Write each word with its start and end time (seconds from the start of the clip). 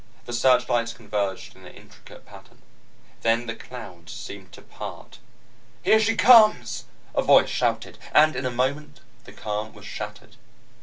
The 0.25 0.33
searchlights 0.33 0.93
converged 0.93 1.55
in 1.55 1.63
an 1.63 1.75
intricate 1.75 2.25
pattern. 2.25 2.63
Then 3.21 3.45
the 3.45 3.53
clouds 3.53 4.11
seemed 4.11 4.51
to 4.53 4.63
part! 4.63 5.19
"Here 5.83 5.99
she 5.99 6.15
comes!" 6.15 6.85
a 7.13 7.21
voice 7.21 7.49
shouted. 7.49 7.99
And 8.11 8.35
in 8.35 8.47
a 8.47 8.49
moment, 8.49 9.01
the 9.25 9.31
calm 9.31 9.73
was 9.73 9.85
shattered. 9.85 10.37